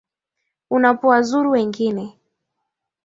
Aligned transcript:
Unapowazuru 0.71 1.49
wengine 1.51 2.17